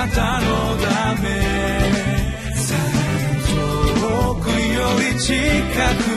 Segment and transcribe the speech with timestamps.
[0.00, 1.28] なたのため。
[4.00, 5.34] 遠くより近
[6.04, 6.09] く。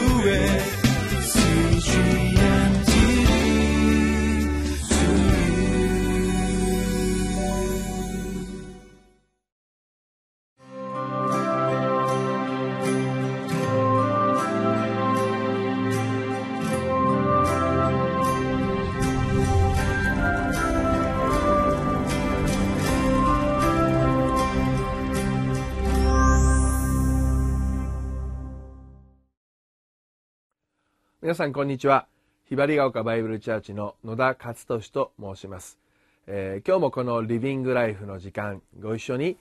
[31.23, 32.05] 皆さんこんにちは。
[32.49, 35.79] ひばりが丘バイブルチャーチの野田勝利と申します、
[36.27, 39.37] えー、今日もこのリビングライフの時間ご一緒に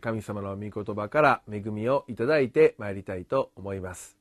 [0.00, 4.16] 神様の御言葉から恵みをいただいてまいりたいと思います、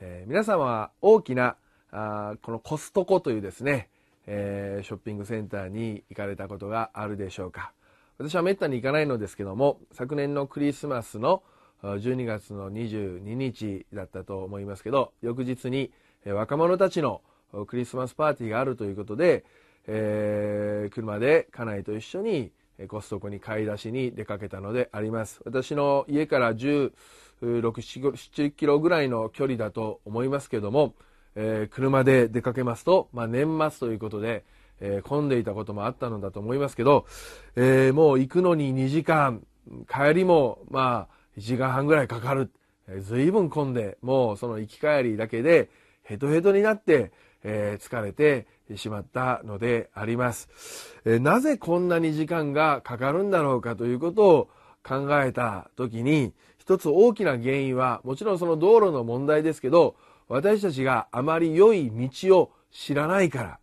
[0.00, 1.56] えー、皆様は大きな
[1.92, 3.90] あこのコストコというですね、
[4.26, 7.72] えー、ショッピングセンターに行かれたことがあるでしょうか。
[8.16, 11.42] 私はめったに行かないのですけども昨年のクリスマスの
[11.82, 15.92] 12月の22日だったと思いますけど翌日に
[16.32, 17.22] 若者たちの
[17.66, 19.44] クリスマスパーティーがあるということで、
[19.86, 22.52] えー、車で家内と一緒に
[22.86, 25.40] コストコに買い出しに出かけたのであります。
[25.44, 26.92] 私の家から16、
[27.42, 30.94] 7キロぐらいの距離だと思いますけども、
[31.34, 34.44] えー、車で出かけますと、まあ、年末ということで、
[34.80, 37.06] えー、混んでいたこともあったのだと思いますけど、
[37.56, 39.44] えー、もう行くのに2時間
[39.88, 42.50] 帰りもまあ1時間半ぐらいかかる、
[42.88, 45.68] えー、随分混んでもうその行き帰りだけで
[46.08, 47.12] ヘトヘトになって、
[47.44, 50.48] えー、疲れてしまったのであります、
[51.04, 54.48] えー、なぜこんなに時間がかかるんだろうかということを
[54.82, 59.96] 考えた時に一つ大きな原因はもちろんその道路の問題ですけど
[60.28, 63.58] 私たちがあまり良い道を知らないから、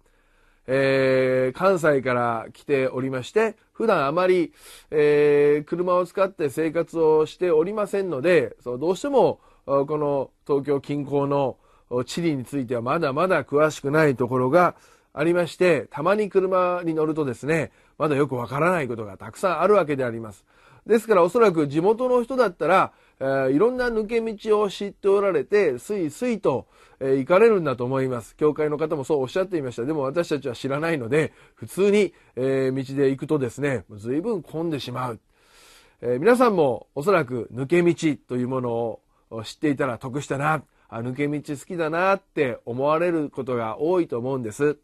[0.67, 4.53] えー、関西から来ておりまして普段あまり、
[4.91, 11.57] えー、車を使って生活をしておりませんのでそのどうしてもこの東京近郊の
[12.05, 14.76] 地理についてはまだまだ詳しくないところが
[15.14, 20.45] ありまして、たまに車に乗るとですね、まだよくわからないことがたくさんあるわけであります。
[20.86, 26.67] ですからおそらく地元の人だったら、えー、いろんな抜け道を知っておられて、すいすいと、
[26.99, 28.36] えー、行かれるんだと思います。
[28.36, 29.86] 教会の方もそうおっしゃっていました。
[29.86, 35.20] でも私たちは知らないので、普通に、えー、道で行くとですね、随分混んでしまう。
[36.02, 37.95] え皆さんもおそらく抜け道
[38.27, 40.64] というものを知っていたら得したな。
[40.89, 44.77] あ抜け道好きだなって思われることが多いと思うんです。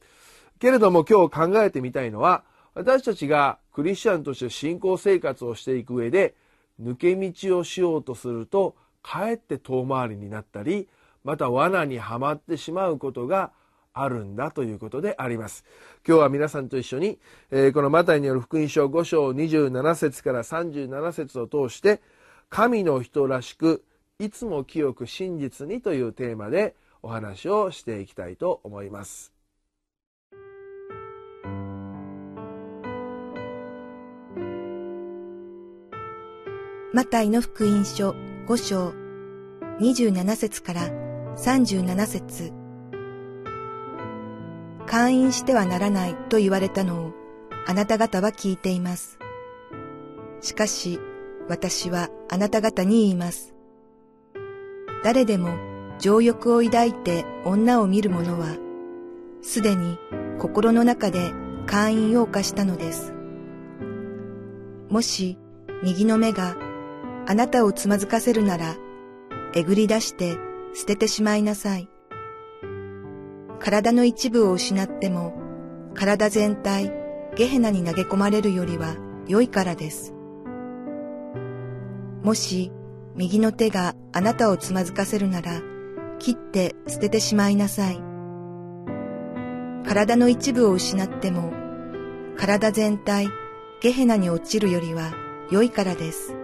[0.59, 2.44] けれども今日考えてみたいのは
[2.75, 6.35] 私たちがクリスチャンとして信仰生活をしていく上で
[6.81, 10.88] 抜け道をしようとするとかえって遠回りになったり
[11.23, 13.51] また罠にはまってしまうことが
[13.94, 15.66] あるんだということであります。
[16.07, 17.19] 今日は皆さんと一緒に、
[17.51, 22.01] えー、このマタイによる福音書5章27節から37節を通して
[22.50, 23.83] 神の人らしく
[24.22, 29.34] いつも清く真実にというテーマでお話をしていきたいと思います。
[36.94, 38.12] マタイの福音書
[38.48, 38.94] 5章
[39.80, 40.88] 27節から
[41.38, 42.54] 37節
[44.86, 47.14] 会員してはならないと言われたのを
[47.66, 49.18] あなた方は聞いています。
[50.42, 51.00] しかし
[51.50, 53.50] 私はあなた方に言います。
[55.03, 55.57] 誰でも
[56.00, 58.57] 情欲を抱いて女を見る者は、
[59.41, 59.97] すでに
[60.39, 61.31] 心の中で
[61.66, 63.13] 会員を犯したのです。
[64.89, 65.38] もし
[65.84, 66.56] 右の目が
[67.28, 68.75] あなたをつまずかせるなら、
[69.53, 70.38] えぐり出して
[70.73, 71.89] 捨ててしまいなさい。
[73.59, 75.33] 体の一部を失っても、
[75.94, 76.91] 体全体、
[77.35, 78.95] ゲヘナに投げ込まれるよりは
[79.28, 80.13] 良いからです。
[82.23, 82.72] もし
[83.16, 85.62] 右の手があなたをつまずかせるなら、
[86.20, 88.02] 切って捨ててしまいなさい。
[89.86, 91.52] 体の一部を失っても、
[92.38, 93.28] 体全体、
[93.82, 95.14] ゲヘナに落ちるよりは
[95.50, 96.36] 良いからです。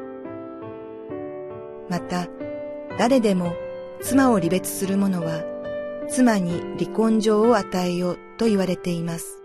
[1.89, 2.27] また、
[2.97, 3.53] 誰でも
[4.01, 5.43] 妻を離別する者は、
[6.09, 9.41] 妻に離婚状を与えよと言われています。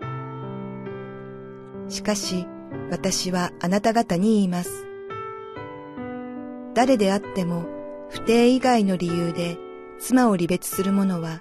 [1.87, 2.47] しかし、
[2.89, 4.92] 私はあなた方に言います。
[6.73, 7.65] 誰であっても
[8.09, 9.57] 不定以外の理由で
[9.99, 11.39] 妻を離別する者は、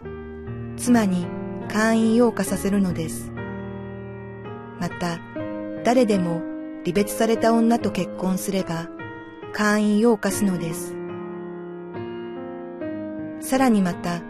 [0.77, 1.27] 妻に
[1.69, 3.33] 会員を犯させるのです。
[4.79, 5.19] また、
[5.85, 6.43] 誰でも
[6.85, 8.89] 離別された女と結婚すれば、
[9.53, 10.95] 会員を犯すのです。
[13.41, 14.21] さらにまた、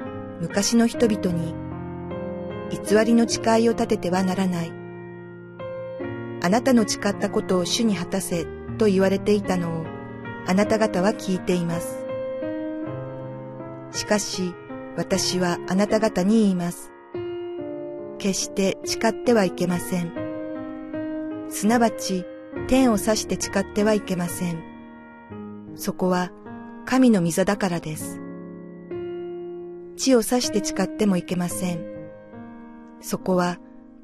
[0.41, 1.55] 昔の人々に、
[2.71, 4.73] 偽りの誓いを立ててはならない。
[6.43, 8.47] あなたの誓ったことを主に果たせ、
[8.79, 9.92] と言われていたのを
[10.47, 12.05] あなた方は聞いています。
[13.93, 14.55] しかし
[14.97, 16.91] 私はあなた方に言います。
[18.19, 20.13] 決して誓ってはいけません。
[21.49, 22.25] すなわち
[22.67, 24.63] 天を指して誓ってはいけません。
[25.75, 26.31] そこは
[26.85, 28.21] 神の御座だからです。
[29.97, 31.85] 地を指して誓ってもいけません。
[33.01, 33.59] そこは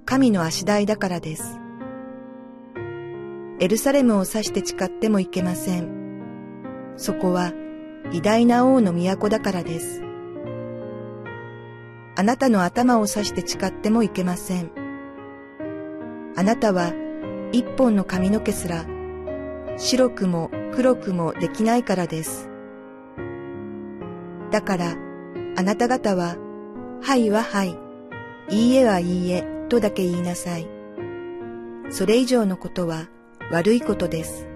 [0.04, 1.58] 神の足台だからです。
[3.60, 6.07] エルサレムを指して誓ってもいけません。
[6.98, 7.52] そこは
[8.12, 10.02] 偉大な王の都だからです。
[12.16, 14.72] あなたの頭を指して誓ってもいけません。
[16.36, 16.92] あなたは
[17.52, 18.84] 一本の髪の毛すら
[19.76, 22.50] 白くも黒くもできないからです。
[24.50, 24.96] だから
[25.56, 26.36] あなた方は、
[27.00, 27.78] はいははい、
[28.50, 30.66] いいえはいいえとだけ言いなさい。
[31.90, 33.08] それ以上のことは
[33.52, 34.48] 悪いことです。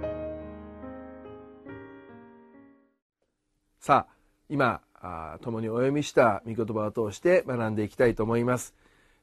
[3.83, 4.15] さあ、
[4.49, 8.77] 今あ、共にお読みした御言葉を通して学んでいきたいと思います。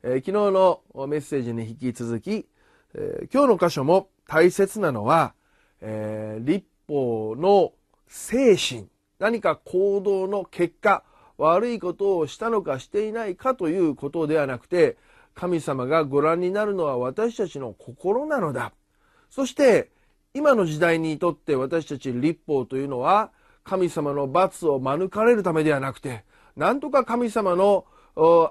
[0.03, 2.45] えー、昨日のメッセージに引き続き、
[2.93, 5.33] えー、今日の箇所も大切なのは、
[5.79, 7.71] えー、立法の
[8.09, 11.05] 精神、何か行動の結果、
[11.37, 14.97] 悪いことをしたのかしていないかということではなくて、
[15.35, 18.73] 神様がご覧になるのは私たちの心なのだ。
[19.29, 19.89] そして、
[20.33, 23.31] 今の時代にとって私たち立法というのは、
[23.69, 26.25] 神様の罰を免れるためではなくて、
[26.57, 27.85] なんとか神様の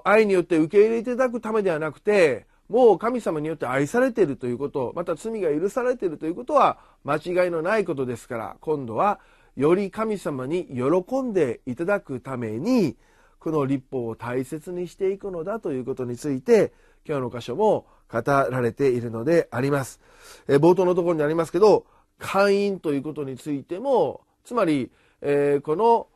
[0.05, 9.19] 愛によって受け入れていただくためではなくて、もう神様によって愛されているということ、また罪が許されているということは間違いのないことですから、今度は
[9.57, 12.95] より神様に喜んでいただくために、
[13.39, 16.71] この立法を大切にしていくのだということについて、
[17.05, 19.99] 今日の箇所も語られているのであります。
[20.47, 21.85] え冒頭のところにありますけど、
[22.19, 26.07] 会員ということについても、つまり、えー、この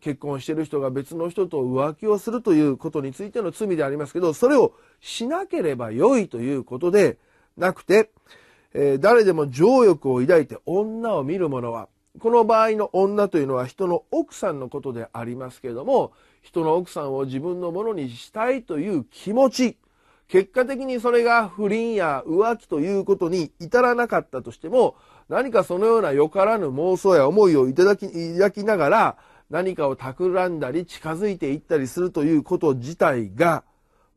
[0.00, 7.16] 結婚している人が別の人と浮気をするということについての罪でありますけど、それをしなければよいということで
[7.56, 8.10] なくて、
[8.74, 11.88] えー、誰でも情欲を抱いて女を見る者は、
[12.18, 16.12] この場合の女というのは人の奥さんのことでありますけれども、
[16.42, 19.76] 人の奥さんを自分のものにしたいという気持ち、
[20.28, 24.96] 結果的にそれが不倫や浮気ということに至らなかったとしても、
[25.30, 29.16] 何かそのようなよからぬ妄想や思いをいただき、抱きながら、
[29.48, 33.62] 何かを企んだり近づいていったりするということ自体が、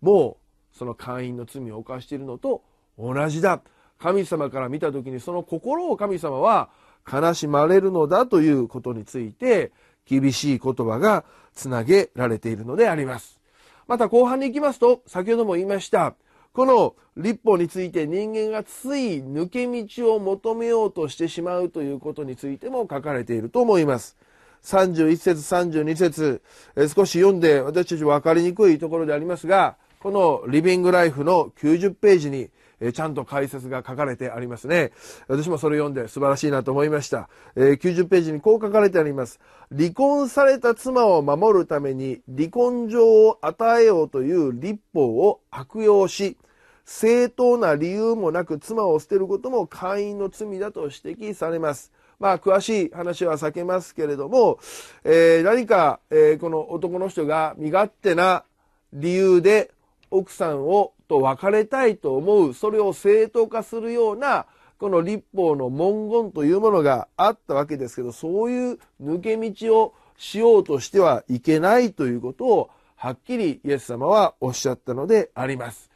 [0.02, 0.38] も
[0.74, 2.64] うその会員の罪を犯しているのと
[2.98, 3.62] 同じだ。
[4.00, 6.70] 神様から見た時にその心を神様は
[7.10, 9.72] 悲しまれるのだということについて
[10.06, 11.24] 厳しい言葉が
[11.54, 13.40] つなげられているのであります。
[13.88, 16.16] また後半に行きますと、先ほども言いました、
[16.54, 24.16] この立法について人間がつい抜け道を求めようとしてしまうということについても書かれていると思います。
[24.64, 26.42] 31節32節
[26.76, 34.92] え少し読んで私たち分かりにくいところでありますが、このリビングライフの90ページにえちゃんと解説が書かれてありますね。
[35.28, 37.30] 私もそれを読んで素晴らしいなと思いました。
[37.56, 39.40] え90ページにこう書かれてあります。
[39.76, 46.38] 離婚された妻を守るために離婚状を与えようという立法を悪用し、
[46.86, 50.96] 正当な理由もなく妻を捨てることも会員の罪だと指
[51.32, 51.92] 摘されます。
[52.20, 54.60] まあ、詳しい話は避けますけれども、
[55.04, 58.46] えー、何か、えー、この男の人が身勝手な
[58.94, 59.72] 理由で
[60.14, 64.46] 奥さんをと別れたいと思う、それを正当化するような、
[64.78, 75.90] この立法の文言というものがあったわけですけど、そういう抜け道をしようとしてはいけないということを、はっきりイエス様はおっしゃったのであります。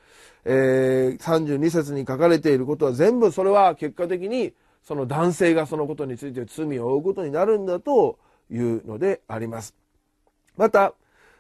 [0.44, 8.18] えー、32節に書かれていることは全部それは結果的にその男性がそのことについて罪を負うことになるんだと
[8.50, 9.76] いうのであります。
[10.56, 10.94] また、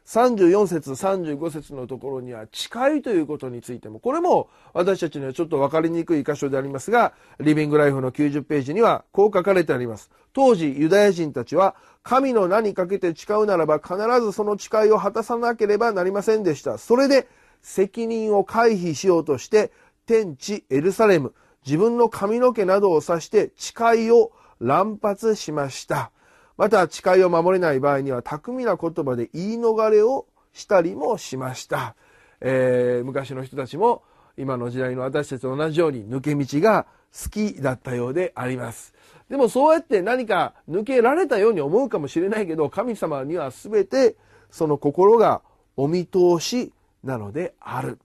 [0.08, 10.10] 34節、35節のところには誓いということについても、これも私たちにはちょっと分かりにくい箇所でありますが、リビングライフの90ページにはこう書かれてあります。
[10.32, 16.78] 当時ユダヤ人たちは神の名にかけて誓うならば必ずその誓いを果たさなければなりませんでした。
[16.78, 17.28] それで
[17.62, 19.74] 責任を回避しようとして
[20.06, 21.34] 天地エルサレム
[21.66, 26.12] 自分の髪の毛などを指して誓いを乱発しました
[26.58, 31.96] また誓いを守れない場合には巧みな言葉で言い逃れをしたりもしました、
[32.42, 34.04] えー、昔の人たちも
[34.38, 38.94] 今の時代の私たちと同じように抜け道が好きだったようであります。
[39.30, 44.16] でもそうやって何か抜けられたように思うかもしれないけど神様には全て
[44.50, 45.42] その心が
[45.76, 46.72] お見通し
[47.04, 48.00] なのである。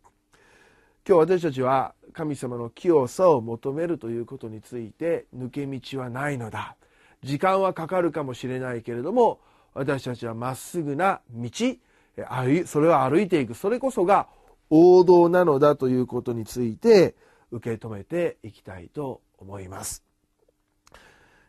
[1.06, 6.76] 今日私たちは神様の清さを求めるということについて抜け道はないのだ。
[7.22, 9.40] 時間はかかるかもしれないけれども
[9.74, 11.50] 私たちはまっすぐな道
[12.66, 14.28] それを歩いていくそれこそが
[14.70, 17.14] 王道なのだということについて
[17.50, 20.02] 受け止めていきたいと思います。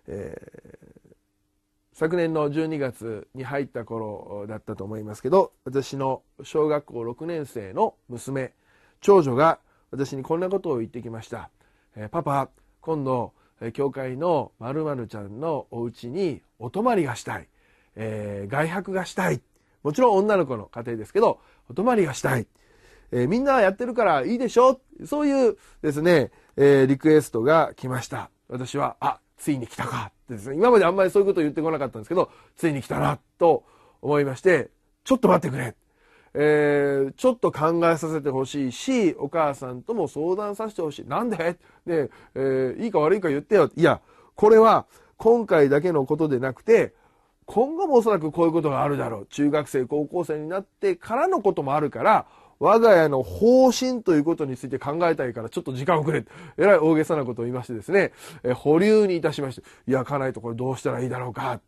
[0.08, 1.16] えー、
[1.94, 8.52] 昨年の12月に入った頃だったと思いますけど私の小学校6年生の娘
[9.00, 9.60] 長女が
[9.92, 11.50] 私にこんなことを言ってきました
[11.96, 12.50] 「えー、パパ
[12.82, 13.32] 今度
[13.74, 17.48] 教会のまるちゃんのお家にお泊まりがしたい、
[17.96, 19.42] えー、外泊がしたい。
[19.84, 22.48] もちろん女の子の家庭ですけどお泊まりがしたい」
[23.12, 24.80] えー、みんなやってるからいいでしょ？
[25.06, 28.32] そういうですね、えー、リクエストが来ました。
[28.50, 30.12] 私は、あ、ついに来たか。
[30.24, 30.50] ってです。
[30.50, 33.64] ね、今まであんまりそういうことを言ってこなかったんですけど、ついに来たなと
[34.02, 34.72] 思いまして、
[35.04, 35.76] ちょっと待ってくれ。
[36.34, 41.06] えー、ちょっと考えさせてほしいし、お母さんとも相談させてほしい。
[41.06, 41.58] なんで？
[41.86, 43.70] ねえー、いいか悪いか言ってよ。
[43.76, 44.02] いや、
[44.36, 44.86] これは
[45.18, 46.94] 今回だけのことでなくて、
[47.46, 49.26] 今後もおそらくこういうことがあるだろう。
[49.28, 52.26] 中学生、高校生になってからのこともあるから、
[52.60, 56.26] 我が家の方針ということについて考えたいからちょっと時間をくれ。
[56.58, 58.14] えらい大げさなことを言いましてですね、
[58.44, 61.60] え保留にいたしまして、焼かないとこれどうしたらいいだろうか。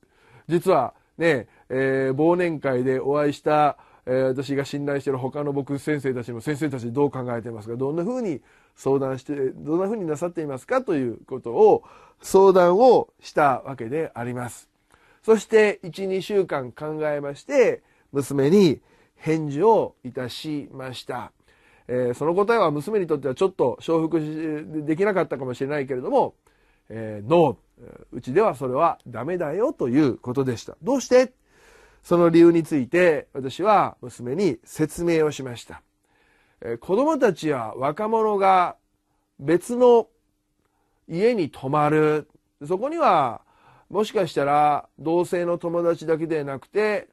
[0.48, 7.76] 実はね、えー、忘年会でお会いした、えー、私が信頼している他の僕先生たちも先生たちどう考えてますか？
[7.76, 8.42] どんなふうに
[8.76, 11.84] 相談してどんなふうになさっていますかということを
[12.22, 14.70] 相談をしたわけであります
[15.24, 17.82] そして12週間考えまして
[18.12, 18.80] 娘に
[19.16, 21.32] 返事をいたしました。
[21.88, 24.20] えー、その答えは娘にとってはちょっと承服
[24.86, 26.34] できなかったかもしれないけれども、
[26.90, 30.78] えー、ノー、うちではそれはダメだよということでした。
[30.82, 31.32] どうして？
[32.06, 35.82] その理由について私は娘に説明をしました。
[36.62, 38.76] え、子供たちや若者が
[39.40, 40.08] 別の
[41.10, 42.28] 家に泊まる。
[42.64, 43.42] そこには
[43.90, 47.08] もしかしたら同性の友達だけでなくて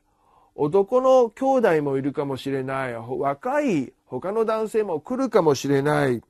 [0.54, 1.44] 男の兄
[1.78, 2.92] 弟もいるかもしれない。
[2.92, 6.22] 若い他の男性も来るかもしれない。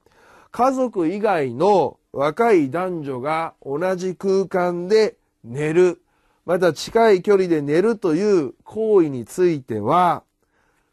[0.52, 6.00] 家族以外の若い男女が同じ空間で寝る。
[6.44, 10.24] また近い距離で寝るという行為については、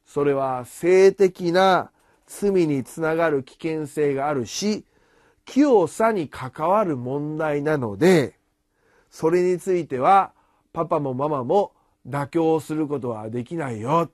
[0.05, 1.91] それは性的な
[2.27, 4.85] 罪につながる危険性があるし、
[5.45, 8.37] 清さに関わる問題なので、
[9.09, 10.33] それについては
[10.71, 11.71] パパもママも
[12.07, 14.11] 妥協することはできないよ。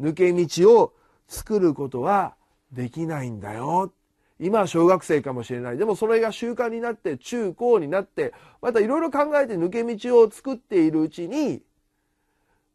[0.00, 0.92] 抜け道を
[1.28, 2.34] 作ることは
[2.72, 3.92] できないんだよ。
[4.42, 5.78] 今は小学生かもしれない。
[5.78, 11.62] でもそれが習慣になって中高になってまたいろいろ考えて抜け道を作っているうちに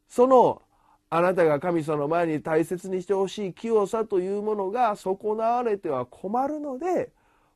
[0.08, 0.62] その
[1.10, 7.10] あなたが神様の前に大切にしてほしい清さというものが損なわれては困るので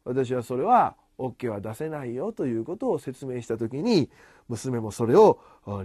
[0.05, 4.11] 私はそれは OK は出せないよということを説明した時に
[4.49, 5.39] 娘もそれを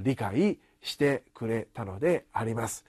[0.03, 2.85] 理解してくれたのであります。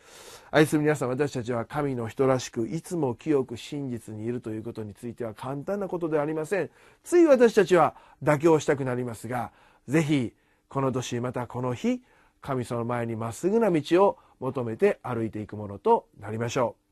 [0.50, 6.70] 愛する皆さん私たちは神の人らしくいつも清く真実にいるということについては簡単なことではありません。
[7.04, 9.52] つい私たちは妥協したくなりますが
[9.86, 10.34] ぜひ
[10.68, 12.00] この年またこの日
[12.40, 16.87] 神様の前にまっすぐな道を求めて歩いていくものとなりましょう。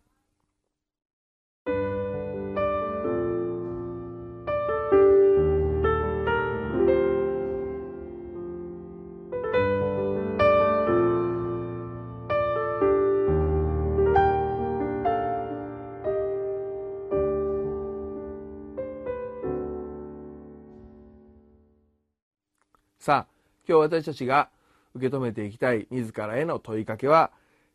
[23.69, 24.49] 今日私たちが
[24.95, 27.33] 受け止めていきたい自らへの問いかけは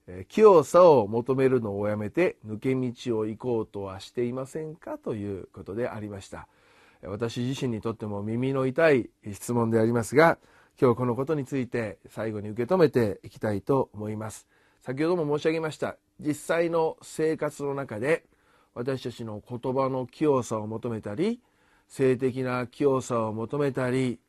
[0.07, 4.97] え清さを求めるのをやめて抜け道を行こうとはしていませんか？
[4.97, 6.47] ということでありました。
[7.03, 10.37] 私自身にとっても耳の痛い質問でありますが
[10.79, 14.47] 今日このことについて最後に受け止めていきたいと思います。
[14.81, 18.23] 先ほども申し上げました実際の生活の中で
[18.73, 21.39] 私たちの言葉の清さを求めたり
[21.87, 24.19] 性的な清さを求めたり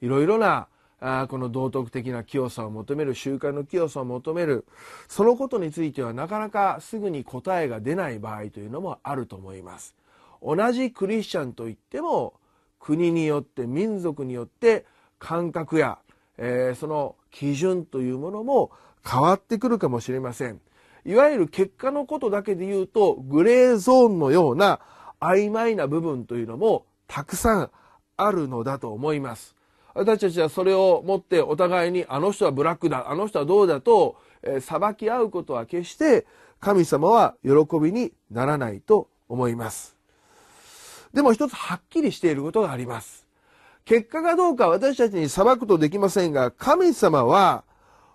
[0.00, 0.68] いろいろな
[1.00, 4.66] あこの道徳的な清さを求める習慣の清さを求める。
[5.08, 9.94] そのことについてはなかなかすぐに答えが出ない場合というのもあると思います。
[10.42, 12.34] 同じクリスチャンといっても
[12.80, 14.86] 国によって民族によって
[15.18, 15.98] 感覚や、
[16.36, 18.70] えー、その基準というものも
[19.08, 20.60] 変わってくるかもしれません。
[21.04, 24.80] いわゆる結果のことだけで言うとグレーゾーンのような
[25.20, 27.70] 曖昧な部分というのもたくさん
[28.16, 29.57] あるのだと思います。
[29.98, 36.26] 私たちはそれをもってお互いにあの人はブラックだあの人はどうだと、え、裁き合うことは決して
[36.60, 37.50] 神様は喜
[37.80, 39.98] びにならないと思います
[41.12, 43.26] でも一つはっきりしていることがあります。
[43.84, 47.64] 結果がどうか私たちに裁くとできませんが、神様は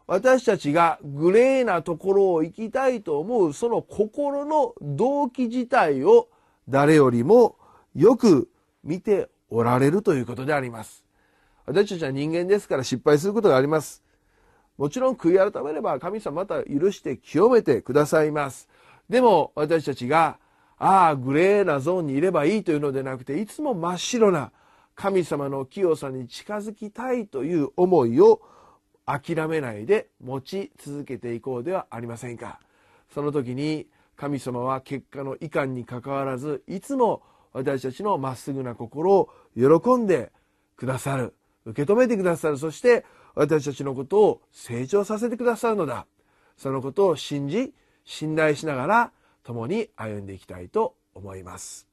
[0.06, 6.28] 私たちがグレーなところを行きたいと思うその心の動機自体を
[6.70, 7.56] 誰よりも
[7.96, 8.50] よく
[8.84, 11.03] 見ておられるということであります。
[11.66, 14.04] 私たちは人間ですから失敗することがあります。
[14.78, 18.68] もちろん悔い改めれば神様また許して清めてくださいます。
[19.10, 20.40] でも私たちが、
[20.78, 24.52] ああ、グレーなゾーンにいればいいというのでなくて、いつも真っ白な
[24.96, 28.42] 神様の清さに近づきたいという思いを
[29.06, 32.60] 諦めないで持ち続けていこうではありませんか。
[33.14, 37.22] その時に神様は結果の遺憾にかかわらず、いつも
[37.54, 40.32] 私たちのまっすぐな心を喜んで
[40.76, 41.34] くださる。
[41.66, 42.58] 受け止めてくださる。
[42.58, 43.06] そして
[43.36, 46.06] 私たちのことを成長させてくださるのだ。
[46.58, 47.74] そのことを信じ、
[48.06, 49.12] 信頼しながら
[49.44, 51.93] 共に歩んでいきたいと思います。